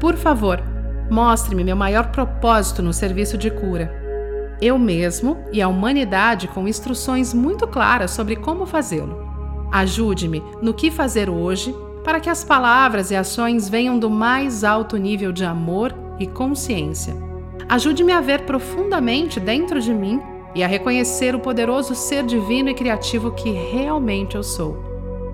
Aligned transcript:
Por 0.00 0.16
favor, 0.16 0.62
mostre-me 1.10 1.64
meu 1.64 1.76
maior 1.76 2.10
propósito 2.12 2.82
no 2.82 2.92
serviço 2.92 3.36
de 3.36 3.50
cura. 3.50 3.92
Eu 4.60 4.78
mesmo 4.78 5.38
e 5.52 5.60
a 5.60 5.68
humanidade 5.68 6.48
com 6.48 6.68
instruções 6.68 7.34
muito 7.34 7.66
claras 7.66 8.10
sobre 8.10 8.36
como 8.36 8.66
fazê-lo. 8.66 9.26
Ajude-me 9.72 10.42
no 10.62 10.72
que 10.72 10.90
fazer 10.90 11.28
hoje 11.28 11.74
para 12.04 12.20
que 12.20 12.30
as 12.30 12.42
palavras 12.42 13.10
e 13.10 13.16
ações 13.16 13.68
venham 13.68 13.98
do 13.98 14.08
mais 14.08 14.64
alto 14.64 14.96
nível 14.96 15.32
de 15.32 15.44
amor 15.44 15.94
e 16.18 16.26
consciência. 16.26 17.14
Ajude-me 17.68 18.12
a 18.12 18.20
ver 18.20 18.42
profundamente 18.42 19.38
dentro 19.38 19.80
de 19.80 19.92
mim 19.92 20.20
e 20.54 20.64
a 20.64 20.66
reconhecer 20.66 21.34
o 21.34 21.40
poderoso 21.40 21.94
ser 21.94 22.24
divino 22.24 22.70
e 22.70 22.74
criativo 22.74 23.32
que 23.32 23.50
realmente 23.50 24.36
eu 24.36 24.42
sou. 24.42 24.87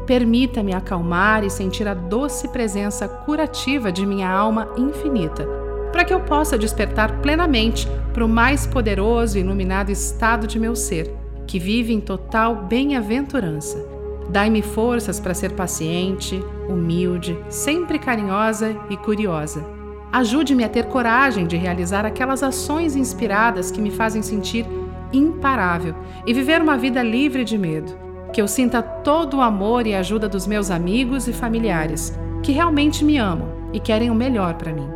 Permita-me 0.07 0.75
acalmar 0.75 1.45
e 1.45 1.51
sentir 1.51 1.89
a 1.89 1.95
doce 1.95 2.49
presença 2.49 3.09
curativa 3.09 3.91
de 3.91 4.05
minha 4.05 4.31
alma 4.31 4.69
infinita, 4.77 5.47
para 5.93 6.05
que 6.05 6.13
eu 6.13 6.21
possa 6.21 6.59
despertar 6.59 7.21
plenamente 7.21 7.89
para 8.13 8.25
o 8.25 8.29
mais 8.29 8.67
poderoso 8.67 9.39
e 9.39 9.41
iluminado 9.41 9.91
estado 9.91 10.47
de 10.47 10.59
meu 10.59 10.77
ser, 10.77 11.15
que 11.47 11.59
vive 11.59 11.93
em 11.93 12.01
total 12.01 12.57
bem-aventurança 12.57 13.95
Dai-me 14.29 14.63
forças 14.63 15.21
para 15.21 15.35
ser 15.35 15.53
paciente, 15.53 16.43
humilde, 16.69 17.39
sempre 17.49 17.99
carinhosa 17.99 18.77
e 18.89 18.97
curiosa. 18.97 19.65
Ajude-me 20.13 20.65
a 20.65 20.69
ter 20.69 20.87
coragem 20.87 21.47
de 21.47 21.57
realizar 21.57 22.07
aquelas 22.07 22.43
ações 22.43 22.97
inspiradas 22.97 23.71
que 23.71 23.81
me 23.81 23.91
fazem 23.91 24.23
sentir 24.23 24.65
imparável 25.13 25.95
e 26.27 26.33
viver 26.33 26.63
uma 26.63 26.77
vida 26.77 27.03
livre 27.03 27.45
de 27.45 27.59
medo. 27.59 27.93
Que 28.35 28.43
eu 28.43 28.47
sinta 28.47 28.83
todo 28.83 29.39
o 29.39 29.41
amor 29.41 29.87
e 29.87 29.95
ajuda 29.95 30.29
dos 30.29 30.47
meus 30.47 30.71
amigos 30.71 31.27
e 31.27 31.33
familiares, 31.33 32.13
que 32.43 32.53
realmente 32.53 33.03
me 33.03 33.17
amam 33.17 33.49
e 33.73 33.81
querem 33.81 34.11
o 34.11 34.15
melhor 34.15 34.55
para 34.55 34.75
mim. 34.75 34.89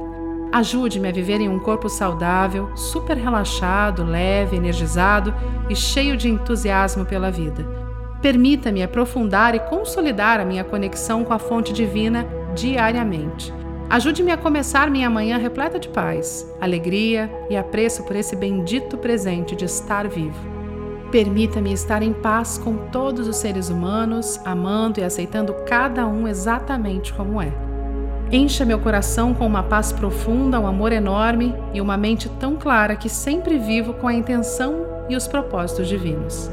Ajude-me 0.53 1.09
a 1.09 1.13
viver 1.13 1.41
em 1.41 1.49
um 1.49 1.59
corpo 1.59 1.89
saudável, 1.89 2.71
super 2.77 3.17
relaxado, 3.17 4.05
leve, 4.05 4.57
energizado 4.57 5.33
e 5.71 5.75
cheio 5.75 6.17
de 6.17 6.29
entusiasmo 6.29 7.07
pela 7.07 7.31
vida 7.31 7.89
Permita-me 8.21 8.83
aprofundar 8.83 9.55
e 9.55 9.61
consolidar 9.61 10.41
a 10.41 10.45
minha 10.45 10.65
conexão 10.65 11.25
com 11.25 11.33
a 11.33 11.39
fonte 11.39 11.73
divina 11.73 12.27
diariamente. 12.55 13.55
Ajude-me 13.89 14.33
a 14.33 14.37
começar 14.37 14.91
minha 14.91 15.09
manhã 15.09 15.39
repleta 15.39 15.79
de 15.79 15.89
paz, 15.89 16.45
alegria 16.61 17.31
e 17.49 17.57
apreço 17.57 18.03
por 18.03 18.17
esse 18.17 18.35
bendito 18.35 18.99
presente 18.99 19.55
de 19.55 19.65
estar 19.65 20.09
vivo. 20.09 20.58
Permita-me 21.11 21.73
estar 21.73 22.03
em 22.03 22.13
paz 22.13 22.59
com 22.59 22.77
todos 22.91 23.27
os 23.27 23.37
seres 23.37 23.71
humanos, 23.71 24.41
amando 24.45 25.01
e 25.01 25.05
aceitando 25.05 25.55
cada 25.67 26.07
um 26.07 26.29
exatamente 26.29 27.13
como 27.15 27.41
é. 27.41 27.53
Encha 28.31 28.65
meu 28.65 28.79
coração 28.79 29.33
com 29.33 29.47
uma 29.47 29.63
paz 29.63 29.91
profunda, 29.91 30.61
um 30.61 30.67
amor 30.67 30.93
enorme 30.93 31.55
e 31.73 31.81
uma 31.81 31.97
mente 31.97 32.29
tão 32.39 32.57
clara 32.57 32.95
que 32.95 33.09
sempre 33.09 33.59
vivo 33.59 33.95
com 33.95 34.07
a 34.07 34.13
intenção 34.13 34.87
e 35.09 35.17
os 35.17 35.27
propósitos 35.27 35.89
divinos. 35.89 36.51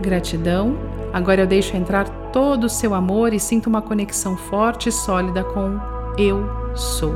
Gratidão 0.00 0.90
Agora 1.12 1.40
eu 1.40 1.46
deixo 1.46 1.76
entrar 1.76 2.08
todo 2.32 2.64
o 2.64 2.68
seu 2.68 2.94
amor 2.94 3.34
e 3.34 3.40
sinto 3.40 3.66
uma 3.68 3.82
conexão 3.82 4.36
forte 4.36 4.88
e 4.88 4.92
sólida 4.92 5.42
com 5.42 5.78
Eu 6.16 6.48
Sou. 6.74 7.14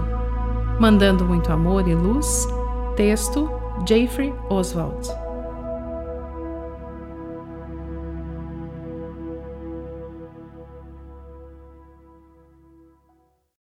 Mandando 0.81 1.25
muito 1.25 1.53
amor 1.53 1.87
e 1.87 1.95
luz. 1.95 2.49
Texto 2.97 3.49
Jeffrey 3.87 4.35
Oswald. 4.51 5.24